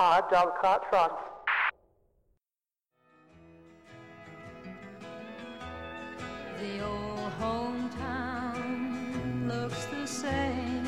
[0.00, 0.30] Hard.
[6.60, 8.78] The old hometown
[9.48, 10.86] looks the same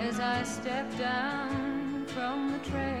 [0.00, 2.99] as I step down from the train,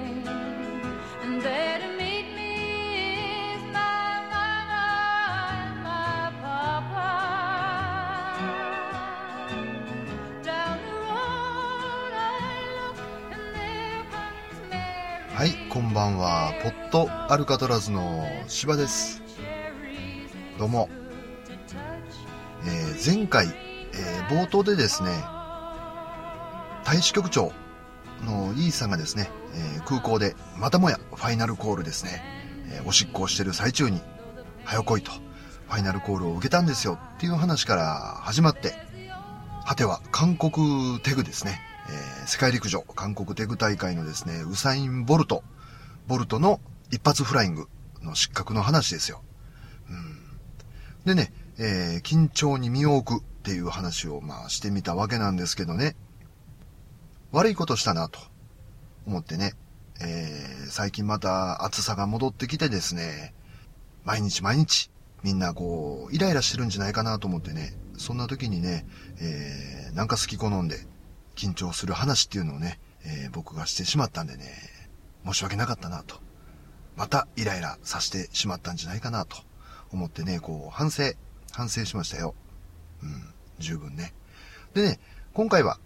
[16.00, 16.54] ばんは。
[16.62, 19.20] ポットアルカトラズの芝です。
[20.58, 20.88] どうも。
[22.64, 25.10] えー前回、えー冒頭でですね、
[26.84, 27.52] 大使局長
[28.24, 32.22] のイーさんがですね、えー空港でまたもやファイナルコールですね、
[32.72, 34.00] えおしっこをしてる最中に、
[34.64, 38.72] 早来いと、ファイナルコールを受けたんですよっていう話から始まって、
[39.66, 41.60] 果ては韓国テグですね、
[42.22, 45.42] え世界陸上韓国テグ大会のですね、ウサイン・ボルト、
[46.10, 46.58] ボルトの
[46.90, 47.68] 一発フライング
[48.02, 49.22] の失格の話ですよ。
[49.88, 50.18] うん。
[51.04, 55.94] でね、えー緊張に身を置くっていう話をまあしてみたわけなんですけどね、
[57.30, 58.18] 悪いことしたなと
[59.06, 59.52] 思ってね、
[60.00, 63.32] えー最近また暑さが戻ってきてですね、
[64.04, 64.90] 毎日毎日
[65.22, 68.84] みんなこう、イライラしてるんじゃないかなと思ってね、そんな時にね、
[69.20, 70.76] えーなんか好き好んで
[71.36, 74.79] 緊張する話っていうのをね、えー僕がしてしまったんでね、
[75.24, 76.20] 申し訳なかったなと。
[76.96, 79.36] またイライラさせてしまったんじゃないかなと
[79.90, 81.14] 思ってね、こう、反省、
[81.52, 82.34] 反省しましたよ。
[83.02, 84.12] うん、十分ね。
[84.74, 85.00] でね、
[85.32, 85.78] 今回は、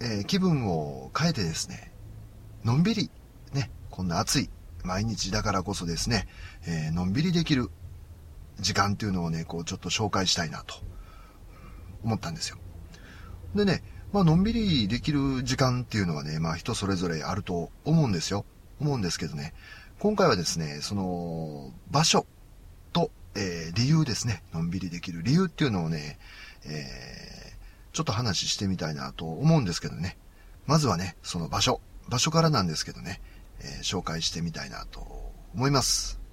[0.00, 1.92] えー気分を変えてですね、
[2.64, 3.10] のんびり、
[3.52, 4.50] ね、こんな暑い
[4.82, 6.26] 毎日だからこそですね、
[6.66, 7.70] えーのんびりできる
[8.58, 10.74] 時間っていうのをね、こうちょっと紹介したいなと
[12.02, 12.58] 思ったんですよ。
[13.54, 13.82] でね、
[14.12, 18.44] まあのんびりできる時間っていうのはね、まあ人それぞれあると思うんですよ。
[18.80, 19.54] 思うんですけどね、
[19.98, 22.26] 今回はですね、その場所
[22.92, 26.18] と、えー理由ですね、のんびりできる理由っていうのをね、
[26.64, 27.56] えー
[27.92, 30.18] ちょっと話してみたいなと思うんですけどね。
[30.66, 33.22] まずはね、その場所、場所からなんですけどね、
[33.60, 36.25] えー紹介してみたいなと思います。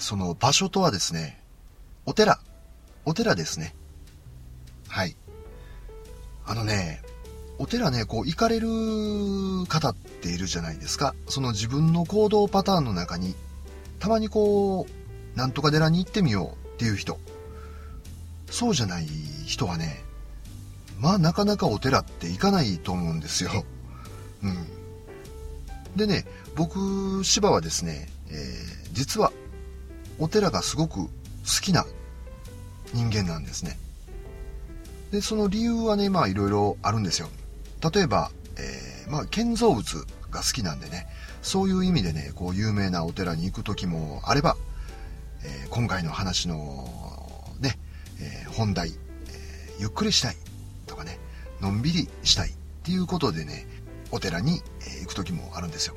[0.00, 1.40] ーその場所とはですね、
[2.06, 2.40] お寺、
[3.04, 3.74] お寺ですね。
[4.88, 5.16] はい。
[6.46, 7.02] あのね、
[7.58, 8.68] お寺ね、こう行かれる
[9.68, 11.14] 方っているじゃないですか。
[11.28, 13.34] その自分の行動パターンの中に、
[13.98, 17.18] たまにこう、なんとか寺に行ってみようっていう人。
[18.50, 19.06] そうじゃない
[19.46, 20.02] 人はね、
[20.98, 23.64] まあなかなかお寺って行かないと思うんですよ。
[24.42, 24.66] うん。
[25.96, 29.32] でね、僕、芝はですね、えー実は
[30.20, 31.08] お寺がすごく好
[31.62, 31.84] きな
[32.92, 33.78] 人間なんですね。
[35.10, 37.28] で、その理由はね、まあいろいろあるんですよ。
[37.92, 41.08] 例えば、えーまあ建造物が好きなんでね、
[41.42, 44.56] そういう意味でね、こう有名なお寺に行く時もあれば、
[45.42, 46.88] えー今回の話の
[47.58, 47.78] ね、
[48.20, 50.36] えー本題、えーゆっくりしたい
[50.86, 51.18] とかね、
[51.60, 52.52] のんびりしたいっ
[52.84, 53.66] ていうことでね、
[54.12, 55.94] お寺に、え行く時もあるんですよ。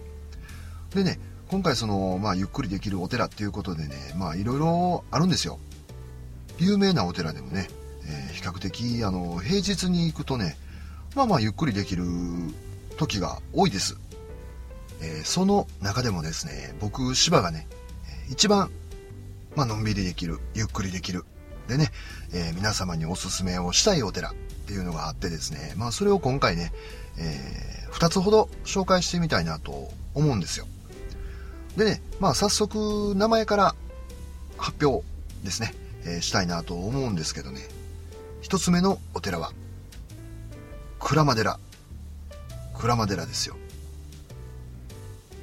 [0.94, 1.20] でね、
[1.54, 5.60] 今回その、まあ、ゆっくりできるお寺っていうことでね、まあ、いろいろあるんですよ。
[6.58, 7.68] 有名なお寺でもね、
[8.08, 10.58] えー比較的、あの、平日に行くとね、
[11.16, 12.06] まあまあ、ゆっくりできる
[12.98, 13.98] 時が多いです。
[15.00, 17.68] えーその中でもですね、僕、芝がね、
[18.32, 18.72] 一番、
[19.56, 21.24] まあ、のんびりできる、ゆっくりできる。
[21.68, 21.92] でね、
[22.34, 24.34] えー皆様におすすめをしたいお寺っ
[24.66, 26.74] ていうのがあってですね、まあ、それを今回ね、
[27.20, 30.66] えー二つほど紹介してみたいなと思うんですよ。
[31.78, 33.76] でね、まあ早速名前から
[34.58, 35.04] 発表
[35.44, 35.74] ですね、
[36.06, 37.62] えーしたいなと思うんですけどね。
[38.42, 39.52] 一つ目のお寺は、
[41.00, 41.60] 鞍馬寺。
[42.74, 43.56] 鞍馬寺ですよ。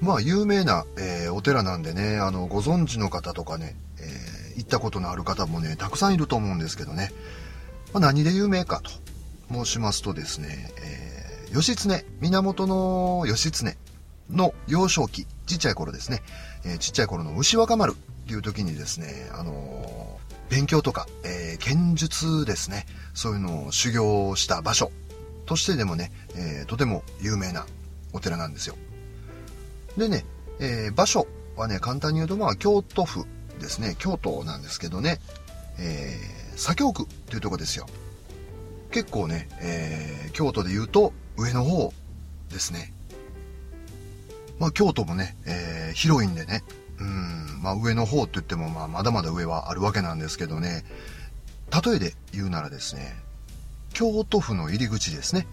[0.01, 7.13] まあ有名な、えーお寺なんでね、あの、ご存知の方とかね、えー行ったことのある方もね、たくさんいると思うんですけどね。
[7.93, 8.91] まあ、何で有名かと
[9.53, 13.77] 申しますとですね、えー義経、源の義経
[14.31, 16.23] の幼少期、ちっちゃい頃ですね、
[16.65, 20.21] えーちっちゃい頃の牛若丸っていう時にですね、あのー
[20.51, 24.93] 勉強とか、えー剣術ですね、そういうのを修行した場所
[25.47, 27.67] としてでもね、えとても有名な
[28.13, 28.77] お寺なんですよ。
[29.97, 30.25] でね、
[30.61, 31.27] え場所
[31.57, 33.27] はね、簡単に言うと、まあ、京都府
[33.59, 35.21] ですね、京都なんですけどね、
[35.79, 36.17] え
[36.57, 37.87] 左京区っていうとこですよ。
[38.93, 41.93] 結構ね、え京都で言うと上の方
[42.51, 42.93] ですね。
[44.61, 46.63] まあ、京都もね、えー広いんでね、
[46.99, 50.85] うん、まあ上の方って言っても、まあまだまだ上はあるわけなんですけどね、
[51.85, 53.17] 例えで言うならですね、
[53.93, 55.47] 京都府の入り口ですね。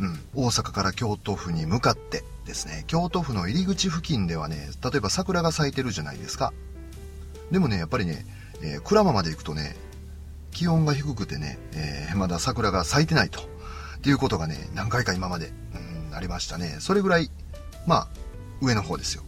[0.00, 6.52] うん、大阪から京都府に向かってですね、京都府の入り口付近ではね、例えば桜が咲いてるじゃないですか。
[7.50, 8.24] でもね、やっぱりね、
[8.62, 9.76] えー、鞍馬まで行くとね、
[10.50, 13.40] 気温が低くてね、えー、まだ桜が咲いてないと。
[13.40, 15.52] っていうことがね、何回か今まで、
[16.08, 16.76] うん、ありましたね。
[16.80, 17.30] それぐらい、
[17.86, 18.08] まあ、
[18.60, 19.22] 上の方ですよ。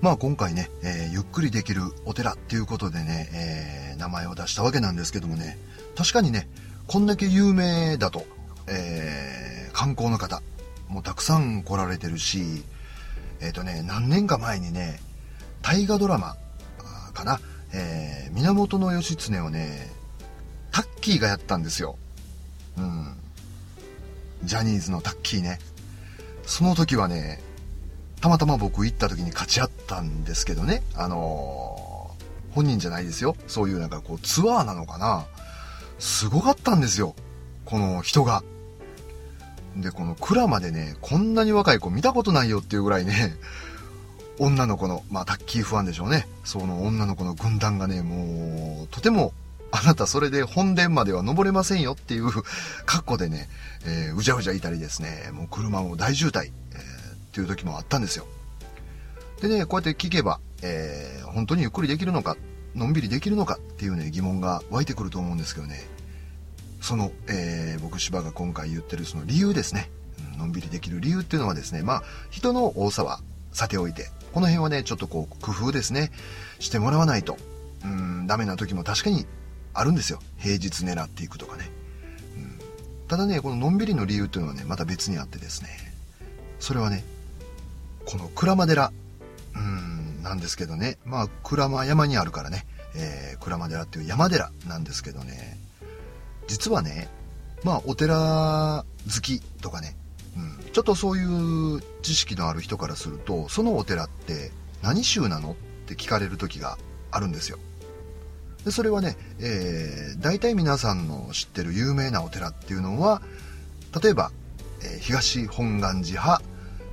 [0.00, 5.58] まあ今回ね、えー、ゆっくりできるお寺っていうことでね、えー、名前を出したわけなんですけどもね、
[5.96, 6.48] 確かにね、
[6.86, 8.24] こんだけ有名だと、
[8.68, 10.40] えー、観光の方
[10.88, 12.62] もたくさん来られてるし、
[13.40, 15.00] えっ、とね、何年か前にね、
[15.62, 16.36] 大河ドラマ
[17.12, 17.40] かな、
[17.72, 19.90] え源義経をね、
[20.70, 21.96] タッキーがやったんですよ。
[22.76, 23.16] うん。
[24.44, 25.58] ジャニーズのタッキーね。
[26.46, 27.40] その時はね、
[28.20, 30.82] たまたま僕行った時に勝ち合ったんですけどね。
[30.94, 33.36] あのー、本人じゃないですよ。
[33.46, 35.26] そういうなんかこうツアーなのかな。
[35.98, 37.14] すごかったんですよ。
[37.64, 38.42] この人が。
[39.76, 43.36] で、この蔵までね、こんなに若い子見たことないよっていうぐらいね、
[44.38, 46.26] 女の子の、まあタッキーファンでしょうね。
[46.44, 49.32] その女の子の軍団がね、もう、とても
[49.70, 52.30] あなたそれで本殿までは登れませんよっていう
[52.86, 53.48] 格好でね、
[53.84, 56.50] えー、うじゃうじゃいたりですね、もう車も大渋滞、えー、
[57.38, 58.26] ていう時もあったんですよ。
[59.40, 62.36] でね、こうやって聞けば、えー、本当にゆっくりできるのか、
[62.74, 65.86] のんびりできるのかっていうね、疑問が湧いてくると思うんですけどね、
[66.80, 69.88] その、えー、僕芝が今回言ってるその理由ですね、
[70.36, 73.20] のんびりできる理由っていうのはですね、まあ、人の多さは
[73.52, 76.10] さておいて、この辺はね、ちょっとこう、工夫ですね、
[76.58, 77.36] してもらわないと、
[77.84, 79.26] うん、ダメな時も確かに
[79.74, 80.18] あるんですよ。
[80.38, 81.70] 平日狙っていくとかね。
[82.36, 82.58] うん、
[83.06, 85.68] ただね、こののんびりの理由っていうのはね、また別にあってですね。
[86.60, 87.04] それはね、
[88.08, 88.90] この鞍馬寺、
[89.54, 90.96] うん、なんですけどね。
[91.04, 92.64] まあ、鞍馬山にあるからね、
[92.96, 95.58] えー、鞍馬寺っていう山寺なんですけどね。
[96.46, 97.10] 実はね、
[97.64, 99.94] まあ、お寺好きとかね、
[100.38, 104.52] うん、ちょっとそういう知識のある人からすると、そのお寺って
[104.82, 105.54] 何宗なのっ
[105.86, 106.78] て聞かれる時が
[107.10, 107.58] あるんですよ。
[108.64, 113.20] でそれはね、えー、大体皆さんの知ってる有名なお寺っていうのは
[114.02, 114.32] 例えば、
[114.82, 116.42] えー、東本願寺派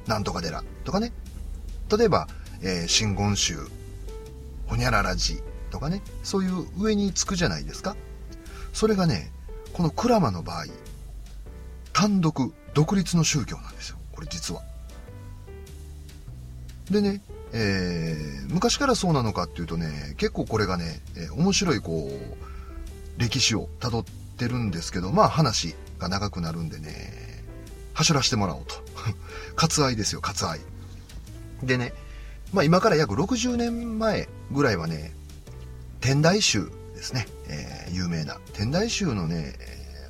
[0.08, 1.12] なんとか寺とかね。
[1.96, 2.28] 例えば、
[2.62, 3.58] えー、真言宗
[4.68, 5.40] ほにゃらら寺
[5.72, 6.02] とかね。
[6.24, 7.96] そういう上につくじゃないですか。
[8.74, 9.32] それがね
[9.74, 10.66] この鞍馬の場合
[11.94, 13.98] 単独独立の宗教なんですよ。
[14.12, 14.62] これ実は。
[16.90, 17.22] でね
[17.58, 24.06] えー、昔からそうなのかっていうとね、結構これがね、えー、面白いこう、歴史を辿っ
[24.38, 27.25] てるんですけど、まあ話が長くなるんでね、
[27.96, 28.76] 走らしてもらおうと。
[29.56, 30.60] 割愛ですよ、割愛。
[31.64, 31.94] でね、
[32.54, 35.14] まあ今から約60年前ぐらいはね、
[36.02, 39.58] 天台宗ですね、えー、有名な天台宗のね、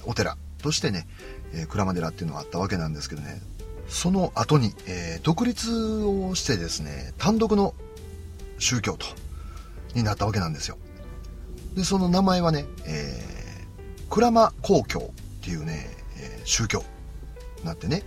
[0.05, 1.07] お寺としてね、
[1.53, 3.41] えー、鞍馬寺っていうのがあったわけなんですけどね、
[3.87, 5.71] その後に、えー、独立
[6.04, 7.75] をしてですね、単独の
[8.57, 9.06] 宗教と、
[9.94, 10.77] になったわけなんですよ。
[11.75, 15.87] で、その名前はね、えー、鞍馬公教っていうね、
[16.18, 16.83] えー、宗教
[17.66, 18.04] なってね、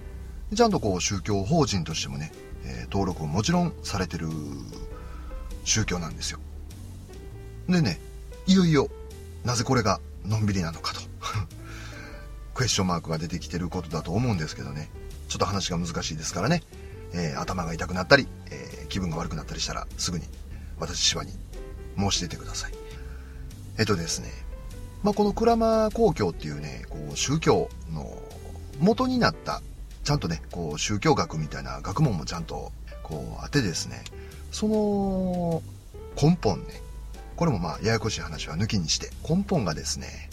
[0.55, 2.33] ちゃんとこう宗教法人としてもね、
[2.65, 4.29] えー、登録ももちろんされてる
[5.65, 6.39] 宗教なんですよ。
[7.69, 8.01] でね、
[8.47, 8.89] いよいよ、
[9.45, 11.01] なぜこれがのんびりなのかと、
[12.55, 14.89] クエスチョンマークが出てきてることだと思うんですけどね。
[15.29, 16.63] ちょっと話が難しいですからね、
[17.13, 20.25] えー、頭が痛くなったり、えー、気分が悪くなったりしたらすぐに
[20.81, 21.33] 私芝に
[21.99, 22.73] 申し出てください。
[23.77, 24.33] えっとですね、
[25.03, 28.21] まあ、この鞍馬公共っていうね、こう宗教の
[28.79, 29.63] 元になった、
[30.05, 34.05] ちゃんとね、こう宗教学みたいな学問もちゃんとこうあってですね、
[34.51, 35.63] その
[36.21, 36.83] 根本ね、
[37.37, 40.31] これもまあややこしい話は抜きにして、根本がですね、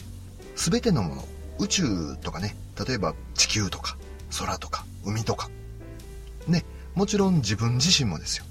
[0.54, 1.24] すべてのもの、
[1.58, 3.96] 宇宙とかね、例えば地球とか、
[4.38, 5.50] 空とか海とか。
[6.46, 8.44] ね、もちろん自分自身もですよ。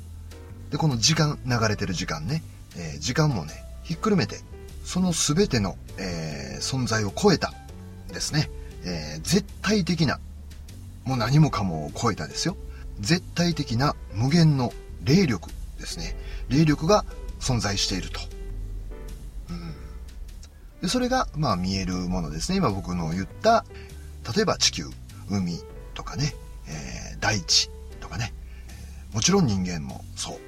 [0.71, 2.43] で、この時間、流れてる時間ね、
[2.75, 4.39] えー、時間もね、ひっくるめて、
[4.83, 7.53] その全ての、えー、存在を超えた
[8.09, 8.49] ですね、
[8.85, 10.19] えー、絶対的な、
[11.03, 12.55] もう何もかも超えたですよ。
[12.99, 14.71] 絶対的な無限の
[15.03, 15.49] 霊力
[15.79, 16.15] ですね。
[16.47, 17.03] 霊力が
[17.39, 18.19] 存在していると。
[19.49, 19.75] うん、
[20.81, 22.57] でそれが、まあ見えるものですね。
[22.57, 23.65] 今僕の言った、
[24.35, 24.85] 例えば地球、
[25.29, 25.59] 海
[25.93, 26.35] とかね、
[26.67, 28.33] えー、大地とかね、
[29.13, 30.39] もちろん人間もそう。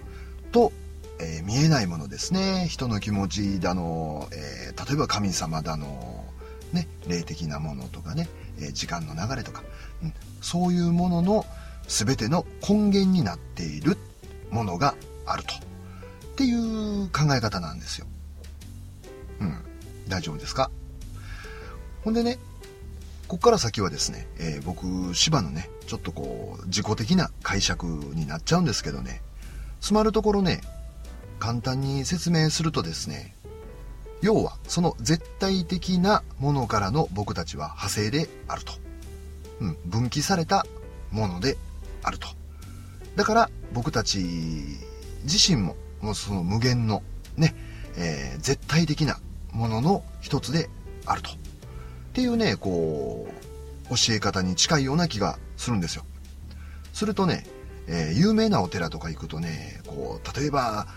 [0.52, 0.72] と、
[1.20, 2.68] えー、見えないものですね。
[2.70, 6.26] 人の気持ちだの、えー、例えば神様だの、
[6.74, 8.28] ね、霊的なものとかね、
[8.60, 9.64] え時間の流れとか、
[10.04, 11.46] うん、そういうものの
[11.88, 13.98] 全ての根源になっている
[14.52, 14.96] ものが
[15.26, 15.54] あると。
[15.54, 18.08] っていう考え方なんですよ。
[19.40, 19.58] うん。
[20.08, 20.70] 大丈夫ですか？
[22.04, 22.38] ほんでね、
[23.28, 29.22] こっから先はですね、えー、僕、芝のね、ちょっとこう、自己的な解釈になっちゃうんですけどね、
[29.82, 30.62] つまるところね、
[31.40, 33.36] 簡単に説明するとですね、
[34.22, 38.74] 要はその絶対的なものからの僕たちは派生であると。
[39.60, 40.66] うん、分岐された
[41.12, 41.58] もので
[42.04, 42.28] あると。
[43.16, 44.20] だから僕たち
[45.24, 47.02] 自身ももうその無限の
[47.36, 47.56] ね、
[47.98, 49.20] えー、絶対的な
[49.52, 50.70] ものの一つで
[51.06, 51.32] あると。
[51.32, 51.34] っ
[52.14, 56.04] ていうね、こう、教え方に近いような気がするんですよ。
[56.94, 57.46] するとね、
[57.88, 60.88] えー、有名なお寺とか行くとね、こう、例えば、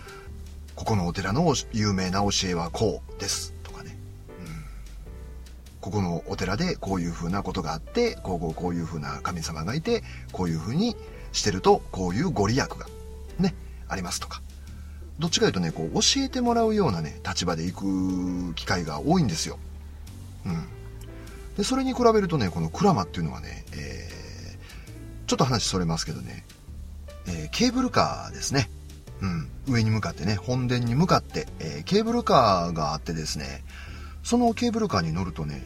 [0.75, 3.97] ここのお寺の有名な教えはこうですとかね、
[4.39, 4.63] うん、
[5.79, 10.95] ここのお寺でこういうふうなことがあって、こうこうこういうふうな神様がいて、こういうふうに
[11.31, 12.87] してると、こういうご利益が
[13.39, 13.55] ね、
[13.87, 14.41] ありますとか。
[15.19, 19.59] どっちかというとね、こう、教えてもらうようなね、立場で行く機会が多いんですよ。
[20.45, 20.67] うん。
[21.57, 26.43] で、それに比べるとね、このクラマっていうのはね、えー、ちょっと話それますけどね、
[27.27, 28.69] えー、ケーブルカーですね。
[29.21, 29.50] うん。
[29.67, 33.63] 上に向かってね、本殿に向かって、えー、ケーブルカーがあってですね、
[34.23, 35.63] そのケーブルカーに乗るとね、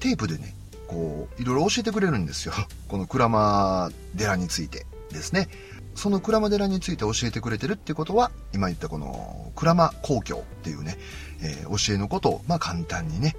[0.00, 0.54] テープでね、
[0.86, 2.54] こう、いろいろ教えてくれるんですよ。
[2.88, 5.48] この鞍馬寺についてですね。
[5.94, 10.98] その鞍馬寺について教えてくれてるってことは、今言ったこの鞍馬公共っていうね、
[11.40, 13.36] えー、教えのことを、まあ簡単にね、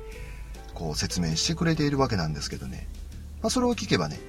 [0.74, 2.88] こう説明してくれているわけなんですけどね。
[3.42, 4.20] まあそれを聞けばね、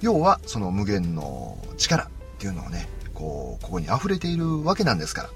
[0.00, 5.30] 要はその無限の力っていうのをね、こう、ここに溢れているわけなんですから、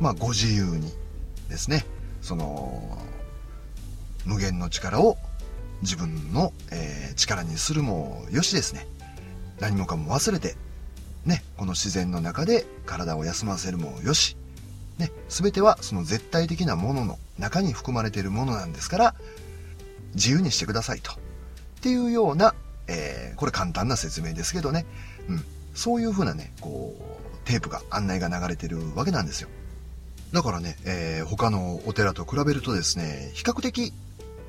[0.00, 0.92] まあご自由に
[1.48, 1.86] ですね、
[2.20, 2.98] その、
[4.26, 5.16] 無限の力を
[5.82, 8.86] 自分の、えー、力にするもよしですね。
[9.60, 10.56] 何もかも忘れて、
[11.24, 14.36] ね、この自然の中で体を休ませるもよし、
[14.98, 19.14] ね、全てはその絶対的なものの中に含まれているものなんですから、
[20.14, 21.12] 自由にしてくださいと。
[21.12, 21.14] っ
[21.82, 22.54] ていうような、
[22.88, 24.84] えー、これ簡単な説明ですけどね、
[25.28, 29.48] うん、そういうふうなね、こう、テープが、案内が流れてるわけなんですよ。
[30.32, 33.92] だからね、えー、他のお寺と比べるとですね、比較的、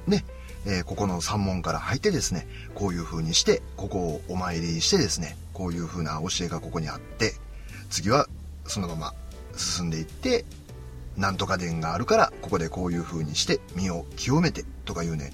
[0.07, 0.25] ね、
[0.65, 7.33] えー、ここの山門から入ってですね、こういう風にして、ここをお参りしてですね、こういう風な教えがここにあって、
[7.89, 8.27] 次は
[8.67, 9.13] そのまま
[9.57, 10.45] 進んでいって、
[11.17, 15.33] なんとか殿があるから、ここでこういう風にして身を清めてとかいうね、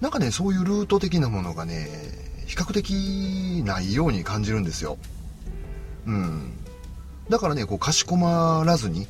[0.00, 1.88] なんかね、そういうルート的なものがね、
[2.46, 4.98] 比較的ないように感じるんですよ。
[6.06, 6.52] うん。
[7.28, 9.06] だからね、こう、かしこまらずに、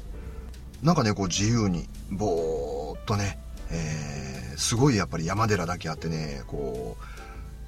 [0.82, 3.38] なんかね、こう、自由に、ぼーっとね、
[3.70, 6.96] えー、すごいやっぱり山寺だけあってね、こ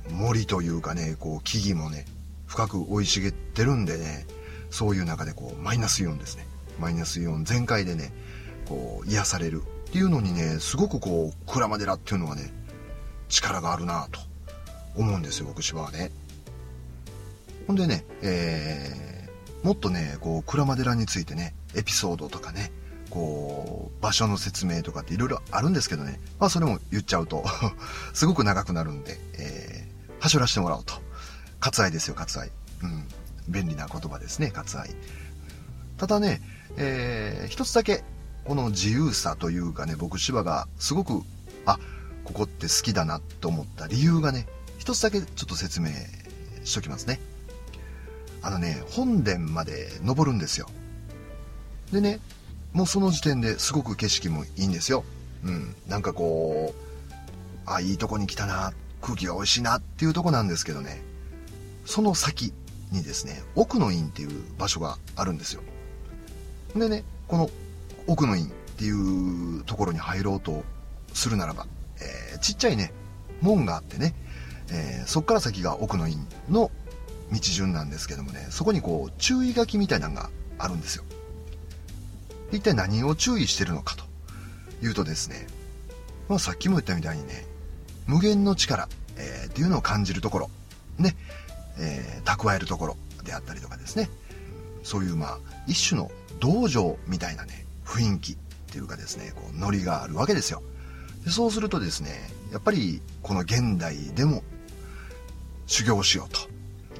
[0.08, 2.06] う、森というかね、こう、木々もね、
[2.46, 4.26] 深く生い茂ってるんでね、
[4.70, 6.46] そういう中でこう、マイナスイオンですね。
[6.78, 8.12] マイナスイオン全開でね、
[8.66, 12.50] こう、癒されるっていうのにね、すごくこう、鞍馬寺っていうのはね、
[13.28, 14.20] 力があるなと
[14.96, 16.10] 思うんですよ、僕芝はね。
[17.66, 19.17] ほんでね、えー、
[19.62, 22.70] もっとね、こう、鞍馬寺についてね、エピソードとかね、
[23.10, 26.20] こう、場所の説明とかっていろいろあるんですけどね。
[26.38, 27.44] まあそれも言っちゃうと
[28.12, 30.94] すごく長くなるんで、えー、はしょらしてもらおうと。
[31.60, 32.50] 割愛ですよ、割愛。
[32.82, 33.08] うん。
[33.48, 34.94] 便利な言葉ですね、割愛。
[35.96, 36.40] ただね、
[36.76, 38.04] えー、一つだけ、
[38.44, 41.22] この自由さというかね、僕芝がすごく、
[41.66, 41.78] あ、
[42.24, 44.46] ここって好きだなと思った理由がね、
[44.78, 45.90] 一つだけちょっと説明
[46.64, 47.20] しときますね。
[48.42, 50.68] あのね、本殿まで登るんですよ。
[51.92, 52.20] でね、
[52.72, 55.04] もうその時点ですごく景色もいいんですよ。
[55.44, 55.74] うん。
[55.86, 57.20] なんかこう、
[57.66, 61.02] あ、いいとこに来たな、空気が美味しいなっていうとこなんですけどね、
[61.86, 62.52] その先
[62.90, 65.62] にですね、奥の院っていう場所があるんですよ。
[66.74, 67.50] でね、この
[68.06, 70.64] 奥の院っていうところに入ろうと
[71.12, 71.66] するならば、
[72.00, 72.92] えー、ちっちゃいね、
[73.40, 74.14] 門があってね、
[74.70, 76.70] えー、そっから先が奥の院の
[77.32, 81.04] 道順なんですけどもね、そこにこう、注意書きみたいなのがあるんですよ。
[82.52, 84.04] 一体何を注意してるのかと
[84.84, 85.46] いうとですね、
[86.28, 87.46] まあ、さっきも言ったみたいにね、
[88.06, 90.50] 無限の力、えー、っていうのを感じるところ、
[90.98, 91.14] ね、
[91.78, 94.08] えー、蓄えるところであったりとかですね、
[94.82, 98.36] そういうまあ、一種の道場みたいなね、雰囲気っ
[98.70, 100.62] ていうかですね、こう、ノリがあるわけですよ。
[101.24, 104.42] でそうするとですね、やっぱりこの現代でも
[105.66, 106.40] 修行しようと、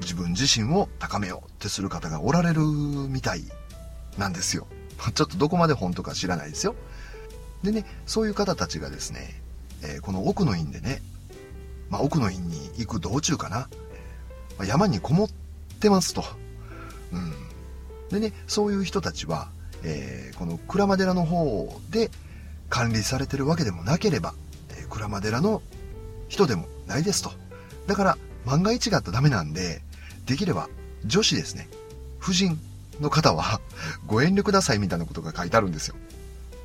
[0.01, 3.43] 自分自身を高めようってする方がおられるみたい
[4.17, 4.67] なんですよ。
[5.13, 6.75] ちょっとどこまで本当か知らないですよ。
[7.63, 9.41] でね、そういう方たちがですね、
[9.81, 11.01] えー、この奥の院でね、
[11.89, 13.69] まあ、奥の院に行く道中かな、
[14.57, 15.29] まあ、山にこもっ
[15.79, 16.23] てますと。
[17.11, 17.33] うん。
[18.09, 19.49] でね、そういう人たちは、
[19.83, 22.11] えー、この鞍馬寺の方で
[22.69, 24.33] 管理されてるわけでもなければ、
[24.69, 25.61] えー、鞍馬寺の
[26.27, 27.31] 人でもないですと。
[27.87, 29.81] だから、万が一があったらダメなんで、
[30.29, 30.69] できれば
[31.05, 31.67] 女子ですね、
[32.19, 32.59] 婦人
[33.01, 33.59] の方は
[34.05, 35.95] ご遠慮くださいみたいなことが書いてあるんですよ。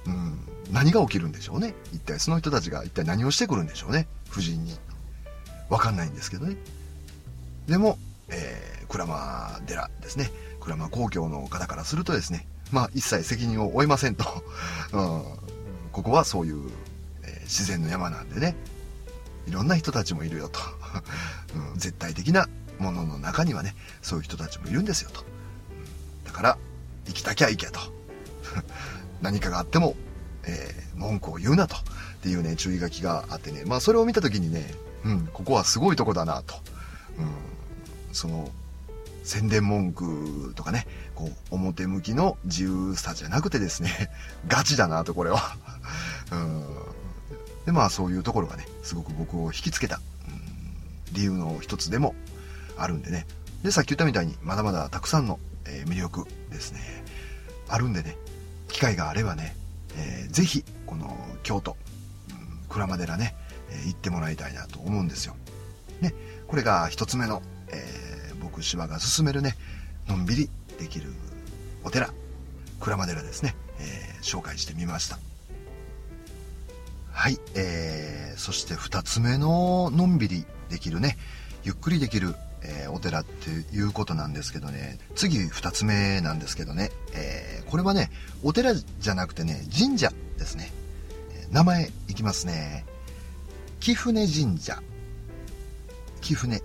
[0.06, 0.38] うん。
[0.70, 1.74] 何が起きるんでしょうね。
[1.92, 4.06] 一体その人たちが一体何をしてくるんでしょうね。
[4.28, 4.78] 婦人に。
[5.70, 6.56] わかんないんですけどね。
[7.66, 10.30] でも、えー、鞍馬寺ですね。
[10.60, 14.24] 鞍馬公共の方からするとですね、まあ一切責任を負えませんと。
[14.92, 15.24] うん、
[15.90, 16.70] ここはそういう、
[17.22, 18.56] えー、自然の山なんでね、
[19.46, 20.60] いろんな人たちもいるよと。
[21.72, 22.46] うん、絶対的な
[22.78, 25.24] ものの中にはね、そういう人たちもいるんですよと。
[26.24, 26.58] だから、
[27.06, 27.80] 生きたきゃいけと。
[29.22, 29.94] 何かがあっても、
[30.44, 31.76] えー、文句を言うなと。
[31.76, 31.78] っ
[32.24, 36.54] ていうね、注意書きがあってね、まあそれを見た時にね、うん、ここはすごいとこだなと。
[37.18, 38.50] うん、その、
[39.24, 44.10] 宣伝文句とかね、こう、表向きの自由さじゃなくてですね、
[44.48, 45.56] ガチだなと、これは。
[46.32, 46.64] うん。
[47.66, 52.14] で、まあそういうところがね、すごく僕を引きつけた、うん、理由の一つでも
[52.76, 53.26] あるんでね。
[53.62, 56.80] で、さっき言ったみたいに、まだまだたくさんの、え、魅力ですね、
[57.68, 58.16] あるんでね、
[58.68, 59.56] 機会があればね、
[59.96, 61.76] えー、ぜひ、この京都、
[62.68, 63.34] 鞍馬寺ね、
[63.70, 65.36] え、行ってもらいたいなと思うんですよ。
[66.00, 66.14] ね、
[66.46, 69.56] これが一つ目の、えー、僕、芝が進めるね、
[70.08, 71.12] のんびりできる
[71.84, 72.12] お寺、
[72.80, 75.18] 鞍馬寺ですね、えー、紹介してみました。
[77.12, 81.16] はい、えー、そして二つ目ののんびりできるね、
[81.62, 88.10] ゆっくりできる、えー、お寺っていうことなんですけどね、次二つ目なんですけどね、えー、これはね、
[88.42, 90.72] お寺じゃなくてね、神社ですね。
[91.50, 92.84] 名前いきますね。
[93.80, 94.82] 貴船神社。
[96.20, 96.62] 貴船。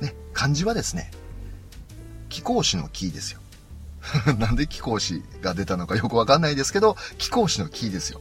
[0.00, 1.10] ね、漢字はですね、
[2.28, 3.40] 貴公子の木ですよ。
[4.38, 8.20] なんで貴公子が出たのかよくわかんないですけど、貴公子の木ですよ。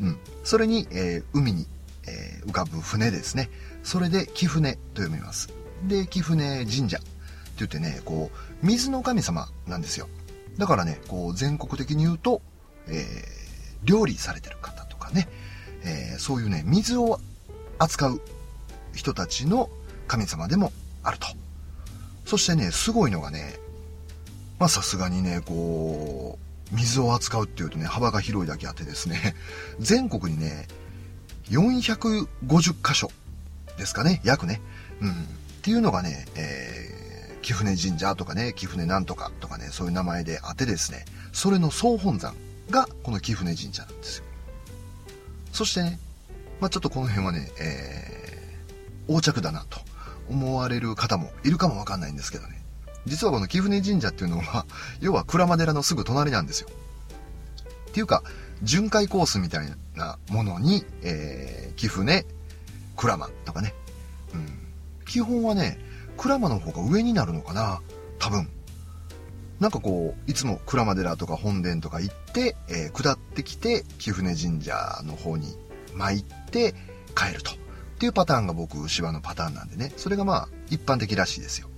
[0.00, 0.18] うん。
[0.44, 1.66] それに、えー、海に、
[2.06, 3.50] え、浮かぶ船ですね。
[3.82, 5.50] それで貴船と読みます。
[5.84, 7.06] で、貴船神社って
[7.58, 10.08] 言ってね、こう、水の神様なんですよ。
[10.58, 12.42] だからね、こう、全国的に言うと、
[12.86, 13.04] えー、
[13.84, 15.28] 料理されてる方とかね、
[15.84, 17.20] えー、そういうね、水を
[17.78, 18.20] 扱う
[18.94, 19.70] 人たちの
[20.06, 21.26] 神様でもあると。
[22.26, 23.54] そしてね、すごいのがね、
[24.58, 26.38] まあさすがにね、こ
[26.72, 29.34] う、水を扱うっていうとね、幅が広いだけあってですね、
[29.80, 30.68] 全国にね、
[31.50, 32.26] 450
[32.82, 33.10] 箇所
[33.76, 34.60] ですかね、約ね。
[35.00, 35.26] うん。
[35.62, 42.34] っていうのがね、えー、貴船神社とかね、貴船なんとかとかね、そういう名前であってですね、それの総本山
[42.68, 44.24] がこの貴船神社なんですよ。
[45.52, 46.00] そしてね、
[46.58, 49.78] まあちょっとこの辺はね、えー、横着だなと
[50.28, 52.60] 思われる方もいるかもわかんないんですけどね。
[53.06, 54.66] 実はこの貴船神社っていうのは、
[54.98, 56.68] 要は鞍馬寺のすぐ隣なんですよ。
[57.88, 58.24] っていうか、
[58.64, 62.26] 巡回コースみたいなものに、えー、貴船、
[62.96, 63.74] 鞍馬とかね。
[65.06, 65.78] 基本はね、
[66.16, 67.80] 鞍馬の方が上になるのかな
[68.18, 68.48] 多分。
[69.60, 75.56] なんかこう、いつも鞍馬寺とか本殿とか行って、えー、下ってきて、貴船神社の方に
[75.94, 76.74] 参って
[77.14, 77.52] 帰ると。
[77.52, 77.54] っ
[78.02, 79.92] ていうパターンが僕、芝のパターンなんでね。
[79.96, 81.68] それがまあ、一般的らしいですよ。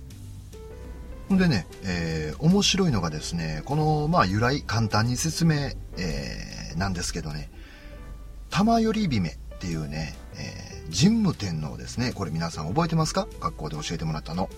[1.29, 5.55] ほんでね、えー、面白いのがですね、この、まあ、由来、簡単に説明、
[5.97, 7.51] えー、なんですけどね、
[8.49, 12.11] 玉より姫っていうね、えー、神武天皇ですね。
[12.13, 13.27] これ皆さん覚えてますか？
[13.39, 14.49] 学校で教えてもらったの。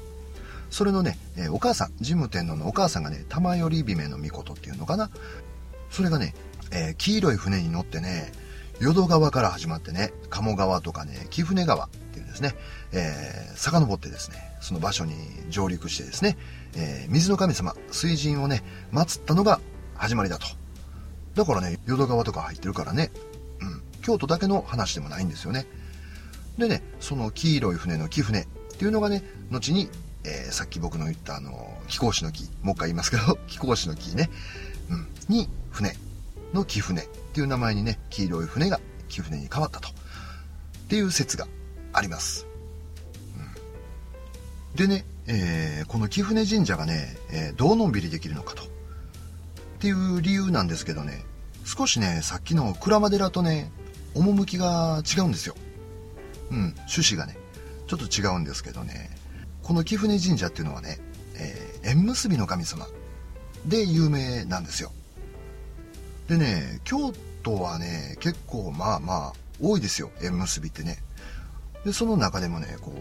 [0.69, 5.09] それのね、え、お母さん、神武天皇のお母さんがね、玉より姫の御事っていうのかな。
[5.89, 6.35] それがね、
[6.71, 8.31] えー、黄色い船に乗ってね、
[8.79, 12.53] 淀川から始まってね、鴨川とかね、貴船川っていうですね、
[12.91, 15.15] えー、遡ってですね、その場所に
[15.49, 16.37] 上陸してですね、
[16.75, 19.61] えー、水の神様、水神をね、祀ったのが
[19.95, 20.45] 始まりだと。
[21.35, 23.09] だからね、淀川とか入ってるからね、
[23.61, 25.65] うん、京都だけの話でもないんですよね。
[26.57, 28.45] でね、その黄色い船の貴船っ
[28.77, 29.89] ていうのがね、後に、
[30.23, 34.29] えー、さっき僕の言ったあの、貴公子の木、もう一回言いますけど、貴公子の木ね、
[34.89, 35.95] うん、に船
[36.53, 39.89] の貴船っていう名前にね、黄色い船が貴船に変わったと。
[39.89, 39.91] っ
[40.89, 41.47] ていう説が
[41.93, 42.47] あります。
[44.71, 48.63] うん、でね、えー、この貴船神社がね、えー、どうのんびりできるのかと。
[48.63, 48.65] っ
[49.79, 51.23] ていう理由なんですけどね、
[51.65, 53.71] 少しね、さっきの鞍馬寺とね、
[54.15, 55.55] 趣が違うんですよ。
[56.51, 56.57] うん、
[56.89, 57.37] 趣旨がね、
[57.87, 59.09] ちょっと違うんですけどね、
[59.63, 60.99] この貴船神社っていうのはね、
[61.35, 62.87] えー、縁結びの神様
[63.65, 64.91] で有名なんですよ。
[66.27, 70.97] でね、京都はね、結構まあまあ多いですよ、縁結びってね。
[71.85, 72.93] で、その中でもね、こ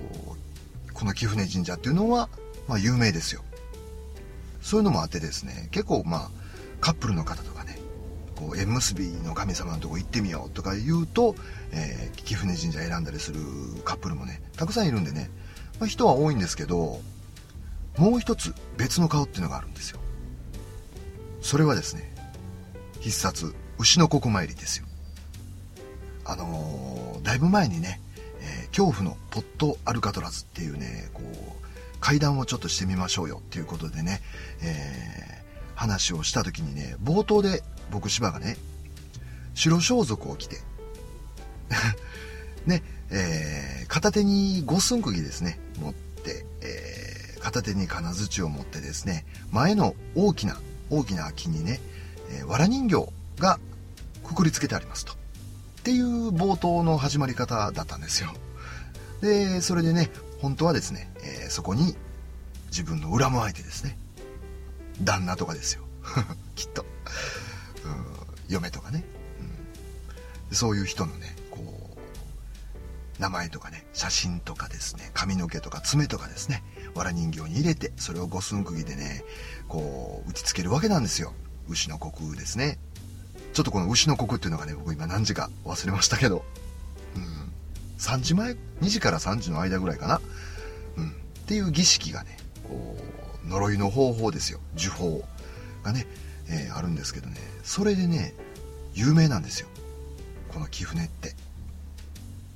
[0.88, 2.28] う、この貴船神社っていうのは、
[2.68, 3.42] まあ有名ですよ。
[4.62, 6.30] そういうのもあってですね、結構まあ、
[6.80, 7.55] カップルの方とか、
[8.36, 11.34] こう縁結びの神様のとこ行ってみようとか言うと、
[11.72, 13.40] えー、貴船神社選んだりする
[13.84, 15.30] カップルもねたくさんいるんでね、
[15.80, 17.00] まあ、人は多いんですけど
[17.98, 20.00] もう一つ別の顔っていうのがあるんですよ。
[21.40, 22.12] それはですね
[23.00, 24.86] 必殺牛の国参りですよ。
[26.24, 28.00] あのー、だいぶ前にね、
[28.40, 34.20] えー、恐怖のポットアルカトラズっていうねこう階段をちょっとしてみましょうよっていうことでね、
[34.62, 38.56] えー、話をした時にね冒頭で僕芝がね、
[39.54, 40.60] 白装束を着て
[42.66, 51.80] ね、えー、片手に五寸釘ですね、持って、えー、片手に金槌を持ってですね、前の大きな、大きな木にね、
[52.30, 53.58] えー、藁人形が
[54.24, 55.12] くくりつけてありますと。
[55.12, 55.16] っ
[55.84, 58.34] ていう冒頭の始まり方だったんですよ。
[59.20, 61.96] で、それでね、本当はですね、えー、そこに
[62.70, 63.96] 自分の恨む相手ですね。
[65.02, 65.82] 旦那とかですよ。
[66.56, 66.84] きっと。
[68.48, 69.04] 嫁とかね、
[70.48, 76.62] うん、そういう人のねこう名前とかね写真とかですね髪の毛とか爪とかですね
[76.94, 79.24] 藁人形に入れてそれを五寸釘でね
[79.68, 81.32] こう打ちつけるわけなんですよ。
[81.68, 82.78] 牛の国ですね。
[83.52, 86.44] ちょっとこの牛の国っていうのがね僕今何時か忘れましたけど、
[87.16, 87.52] うん、
[87.98, 90.20] 3時前？2時から3時の間ぐらいかな、
[90.96, 91.12] うん、っ
[91.46, 92.36] ていう儀式がね
[92.68, 92.96] こ
[93.44, 94.60] う呪いの方法ですよ。
[94.76, 95.24] 呪法
[95.82, 96.06] がね
[96.48, 98.34] えー、あるんですけどねそれでね
[98.94, 99.68] 有名なんですよ。
[100.52, 101.34] この貴船って。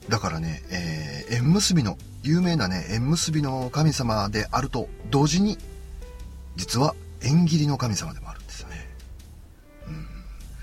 [0.09, 5.59] だからね、えー、縁結びの有名なね縁結びの神様であると同時に
[6.57, 8.89] 実は縁切りの神様でもあるんですよね。
[9.87, 10.07] うん。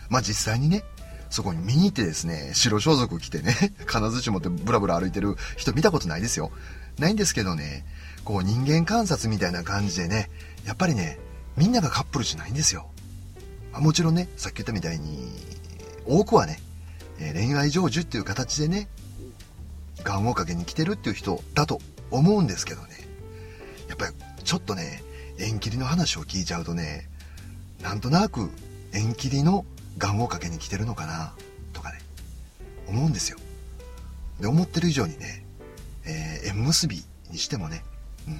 [0.10, 0.84] まあ実際にね
[1.30, 3.54] そこに見に行ってですね白装束着てね
[3.86, 6.52] 金槌持ってブラブラ歩いてる人見たことないですよ。
[6.98, 7.86] ないんですけどね
[8.26, 10.32] こう人間観察みたいな感じでね
[10.66, 11.20] やっぱりね
[11.56, 12.90] みんながカップルじゃないんですよ。
[13.78, 15.30] まもちろんね、さっき言ったみたいに、
[16.06, 16.60] 多くはね、
[17.20, 18.88] え恋愛成就っていう形でね、
[20.04, 21.80] 願をかけに来てるっていう人だと
[22.12, 22.90] 思うんですけどね、
[23.88, 24.14] やっぱり
[24.44, 25.04] ちょっとね、
[25.38, 27.08] 縁切りの話を聞いちゃうとね、
[27.82, 28.50] なんとなく
[28.94, 29.66] 縁切りの
[29.98, 31.34] 願をかけに来てるのかな、
[31.74, 32.00] とかね、
[32.88, 33.38] 思うんですよ。
[34.40, 35.44] で、思ってる以上にね、
[36.06, 37.84] えー、縁結びにしてもね、
[38.28, 38.38] うん、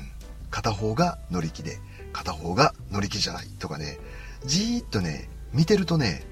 [0.50, 1.80] 片方が乗り気で、
[2.14, 4.00] 片方が乗り気じゃないとかね、
[4.46, 6.24] じーっとね、見てるとね、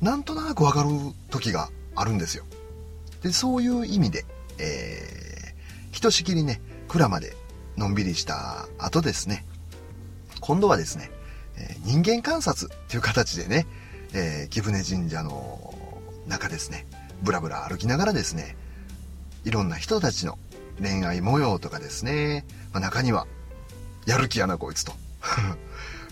[0.00, 0.90] なんとなくわかる
[1.30, 2.44] 時があるんですよ。
[3.22, 4.24] で、そういう意味で、
[4.58, 7.36] えー、ひとしきりね、蔵まで
[7.76, 9.44] のんびりした後ですね、
[10.40, 11.10] 今度はですね、
[11.84, 13.66] 人間観察っていう形でね、
[14.12, 15.74] えー、貴船神社の
[16.28, 16.86] 中ですね、
[17.22, 18.56] ブラブラ歩きながらですね、
[19.44, 20.38] いろんな人たちの
[20.80, 23.26] 恋愛模様とかですね、まあ、中には、
[24.06, 24.92] やる気やなこいつと。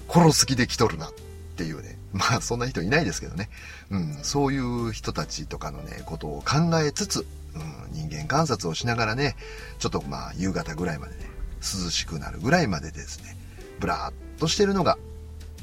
[0.09, 1.12] 殺す気で来とるなっ
[1.57, 1.99] ていうね。
[2.12, 3.51] まあそんな人いないですけどね。
[3.90, 9.37] うん、そういう人たちとかのね、ことを考えつつ、うん、人間観察をしながらね、
[9.79, 13.37] ちょっとまあ夕方ぐらいまでね、涼しくなるぐらいまでですね、
[13.81, 14.99] ブラーっとしてるのが、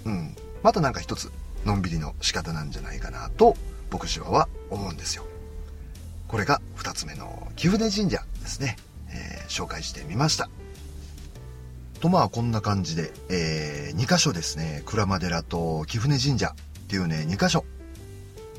[0.05, 1.31] うん、またなんか一つ、
[1.65, 3.55] のんびりの仕方なんじゃないかなと、
[3.89, 5.25] 僕シバは思うんですよ。
[6.27, 8.77] これが二つ目の貴船神社ですね、
[9.09, 10.49] えー、紹介してみました。
[12.03, 17.63] とまあこんな感じで、えー、2箇所ですね、鞍馬寺と貴船神社っていうね、2箇所、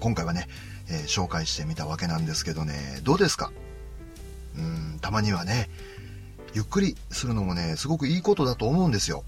[0.01, 0.49] 今回はね、
[0.89, 3.53] えー、紹介してみたわけなんですけどね、どうですか？
[4.57, 5.69] うん、たまにはね、
[6.55, 9.25] ゆっくりするのもね、すごくいいことだと思うんですよ。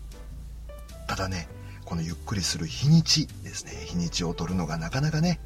[1.08, 1.46] ただね、
[1.84, 5.40] このゆっくりする日にちですね、日にちを取るのがなかなかね、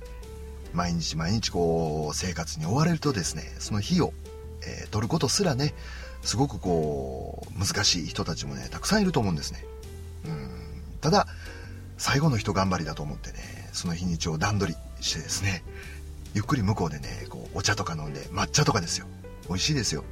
[0.75, 4.13] 毎日毎日こう、生活に追われるとですね、その日を、
[4.66, 5.75] えー、取ることすらね、
[6.23, 9.64] すごくこう、難しい人たちもね、たくさんいると思うんですね。
[10.27, 10.51] うん。
[11.01, 11.27] ただ、
[11.99, 15.62] 最後の人頑張りだと思ってね、その日にちを段取りしてですね、
[16.35, 19.07] ゆっくり向こうでね、こう、お茶とか飲んで、抹茶とかですよ。
[19.49, 20.05] 美味しいですよ。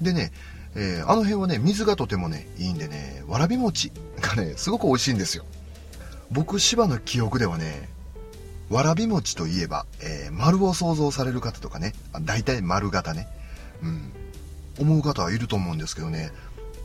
[0.00, 0.32] でね、
[0.74, 5.44] えー、あの辺はね、水がとてもね、いいんでね、わらび餅がね、すごく美味しいんですよ。
[6.30, 7.88] 僕、芝の記憶ではね、
[8.68, 13.26] わらび餅といえば、えー、丸を想像される方とかね、大体丸型ね、
[13.82, 14.12] うん、
[14.78, 16.30] 思う方はいると思うんですけどね、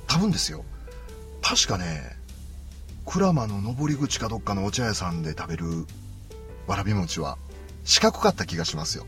[0.08, 0.63] 多分ですよ。
[1.41, 2.15] 確かね、
[3.05, 5.65] 鞍馬の登り口かどっかのお茶屋さんで食べる
[6.67, 7.38] わらび餅は
[7.84, 9.05] 四角かった気がしますよ。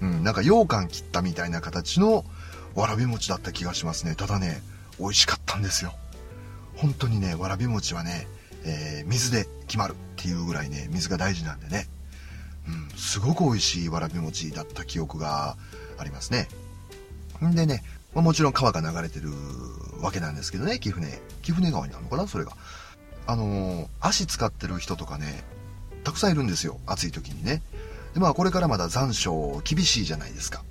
[0.00, 2.24] うん、なんか羊羹切ったみたいな形の
[2.74, 4.14] わらび餅だった気がしますね。
[4.14, 4.62] ただね、
[4.98, 5.94] 美味しかったんですよ。
[6.76, 8.26] 本当にね、わらび餅はね、
[8.64, 11.88] えー、水で決まるっていうぐらいね、水が大事なんでね。
[12.68, 15.56] うん、すごく美味しいわらび餅だった記憶が
[15.98, 16.48] ありますね。
[17.44, 17.82] んでね、
[18.14, 19.30] まあ、もちろん川が流れてる
[20.00, 21.20] わけなんですけどね、貴船。
[21.42, 22.52] 貴船川になるのかなそれが。
[23.26, 25.42] あのー足使ってる人とかね、
[26.04, 26.78] たくさんいるんですよ。
[26.86, 27.60] 暑い時にね。
[28.14, 30.62] で、まあこれからまだ残暑厳しいじゃないですか。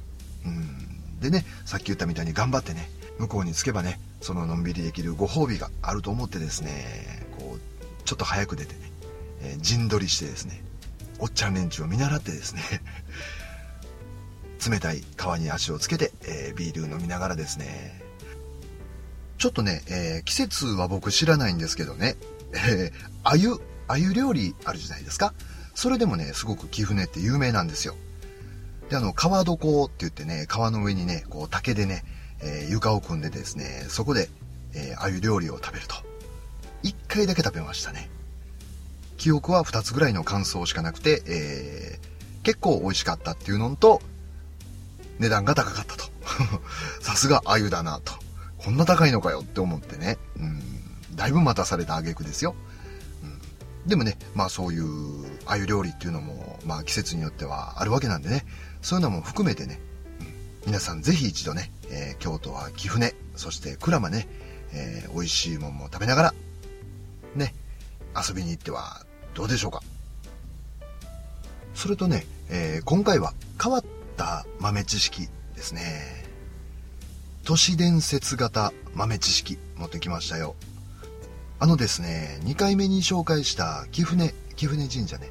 [0.45, 1.19] うん。
[1.19, 8.91] でね、さっき言ったみたいに頑張ってね、向こうに着けばね、そののんびりできるご褒美があると思ってですね、こう、ちょっと早く出てね、
[9.41, 10.63] えー陣取りしてですね、
[11.19, 12.61] おっちゃん連中を見習ってですね、
[14.69, 18.01] 冷たい川に足をつけて、えービール飲みながらですね、
[19.37, 22.15] ちょっとね、えー季節は僕知らないんですけどね、
[22.53, 22.91] えー、
[23.23, 25.33] 鮎、鮎料理あるじゃないですか。
[25.73, 27.95] それでもね、すごく貴船って有名なんですよ。
[28.89, 29.53] で、あの、川床
[29.85, 32.03] って言ってね、川の上にね、こう竹でね、
[32.41, 34.29] えー床を組んでですね、そこで、
[34.73, 35.95] えー鮎料理を食べると。
[36.83, 38.09] 一回だけ食べましたね。
[39.17, 44.03] 記憶は二つぐらいの感想しかなくて、えー結構美味しかったっていうのと、
[45.19, 46.05] 値段が高かったと。
[47.01, 48.13] さすが鮎だなと。
[48.57, 50.17] こんな高いのかよって思ってね。
[50.39, 50.61] うん。
[51.15, 52.55] だいぶ待たされた挙句ですよ。
[53.23, 53.87] うん。
[53.87, 54.85] でもね、まあそういう
[55.45, 58.45] 鮎料理っていうのも、まあ季節によってはあるわけなんでね。
[58.81, 59.79] そういうのも含めてね、
[60.19, 60.27] うん、
[60.67, 64.27] 皆さんぜひ一度ね、えー京都は貴船、そして鞍馬ね、
[64.73, 66.33] えー美味しいもんも食べながら、
[67.35, 67.53] ね、
[68.15, 69.81] 遊びに行ってはどうでしょうか。
[71.73, 73.83] それとね、えー今回は変わっ
[74.15, 76.25] た豆知識ですね。
[77.43, 80.55] 都市伝説型豆知識持ってきましたよ。
[81.59, 85.29] あのですね、2回目に紹介した貴船、貴船神社ね。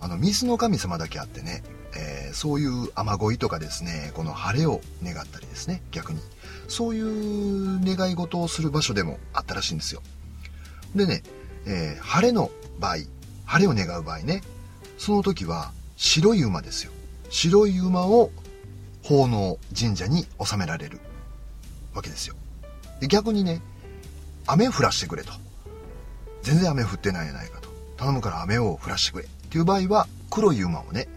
[0.00, 1.62] あの、水の神様だけあってね、
[1.96, 6.20] えーそういう雨乞いとかですね、この晴れを願ったりですね、逆に。
[6.68, 10.02] そういう願い事をする場所でもあったらしいんですよ。
[10.94, 11.22] でね、
[11.66, 12.96] えー晴れの場合、
[13.46, 14.42] 晴れを願う場合ね、
[14.98, 16.92] その時は白い馬ですよ。
[17.30, 18.30] 白い馬を
[19.02, 21.00] 奉納神社に納められる
[21.94, 22.34] わけですよ。
[23.00, 23.60] で逆にね、
[24.46, 25.32] 雨降らしてくれと。
[26.42, 27.68] 全然雨降ってないやないかと。
[27.96, 29.24] 頼むから雨を降らしてくれ。
[29.24, 31.08] っていう場合は黒い馬をね、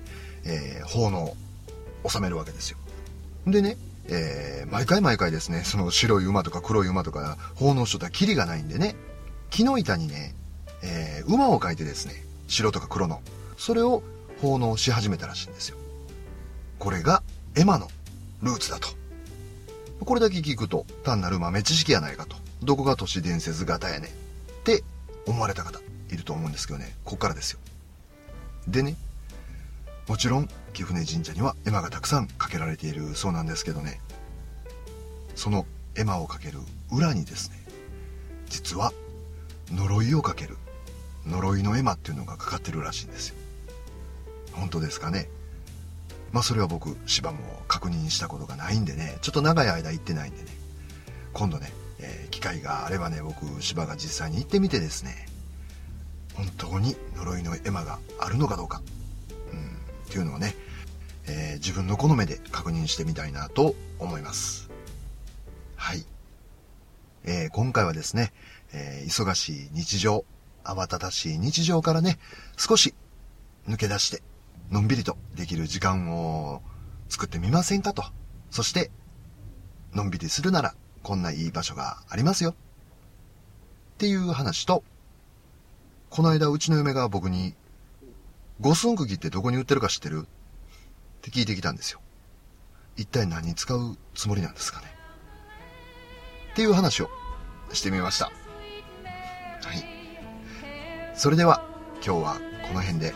[0.46, 1.36] えー奉納、
[2.04, 2.78] 納めるわけですよ。
[3.46, 8.96] でね、えー毎回毎回ですね、その白い馬とか黒い馬とか奉納しとったらキリがないんでね、
[9.50, 10.36] 木の板にね、
[10.84, 13.22] えー馬を描いてですね、白とか黒の、
[13.58, 14.04] それを
[14.42, 15.78] 奉納し始めたらしいんですよ。
[16.80, 17.22] これが
[17.56, 17.90] エマの
[18.42, 18.88] ルーツだと。
[20.00, 22.38] これだけ聞くと単なる豆知識やないかと。
[22.64, 24.14] どこが都市伝説型やねんっ
[24.64, 24.84] て
[25.28, 25.80] 思われた方
[26.12, 27.60] いると思うんですけどね、こっからですよ。
[28.68, 28.96] でね、
[30.08, 34.00] もちろん貴船神社には絵馬がたくさんかけられているそうなんですけどね、
[35.36, 35.66] その
[35.96, 36.60] 絵馬をかける
[36.92, 37.58] 裏にですね、
[38.48, 38.94] 実は
[39.72, 40.58] 呪いをかける
[41.28, 43.36] 呪いの絵馬っていうのがかかってるらしいんですよ。
[44.54, 45.30] 本当ですかね？
[46.32, 50.48] まあそれは僕芝も確認したことがないんでねちょっと長い間行ってないんでね
[51.34, 55.28] 今度ね、えー機会があればね僕芝が実際に行ってみてですね
[56.36, 58.82] 本当に呪いの絵馬があるのかどうか、
[59.52, 59.60] うん、
[60.06, 60.56] っていうのをね、
[61.28, 64.70] えー自分のこの目で確認してみたいなと思います。
[65.76, 66.06] はい、
[67.26, 68.32] えー今回はですね、
[68.72, 70.24] え忙しい日常
[70.64, 72.20] 慌ただしい日常からね
[72.58, 72.94] 少し
[73.68, 74.22] 抜け出して
[74.72, 76.62] のんびりとできる時間を
[77.08, 78.04] 作ってみませんかと。
[78.52, 78.92] そして、
[79.94, 82.52] のんびりするなら、こんないい場所がありますよ。
[82.52, 82.54] っ
[83.98, 84.84] ていう話と、
[86.10, 87.56] この間うちの嫁が僕に、
[88.60, 90.28] 五寸釘ってどこに売ってるか知ってる？
[90.28, 92.02] って聞いてきたんですよ。
[92.98, 94.88] 一体何に使うつもりなんですかね？
[96.54, 97.10] っていう話を
[97.72, 98.26] してみました。
[98.26, 98.32] は
[99.74, 99.84] い。
[101.16, 101.64] それでは、
[102.06, 103.14] 今日はこの辺で、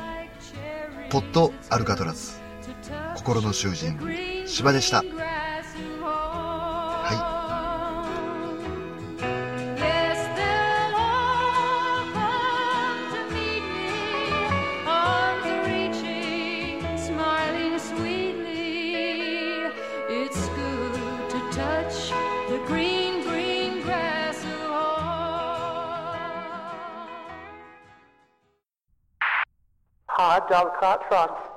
[1.14, 2.32] ポッドアルカトラズ
[3.16, 4.00] 心の囚人
[4.48, 5.04] 芝でした。
[30.54, 31.53] John Cartwright.